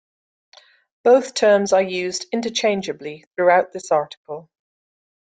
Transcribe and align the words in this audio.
Both 1.03 1.35
terms 1.35 1.73
are 1.73 1.81
used 1.83 2.25
interchangeably 2.33 3.25
throughout 3.35 3.71
this 3.71 3.91
article. 3.91 4.49